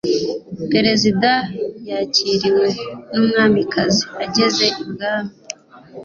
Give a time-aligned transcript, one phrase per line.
[0.71, 1.31] perezida
[1.89, 2.67] yakiriwe
[3.11, 5.33] n'umwamikazi ageze ibwami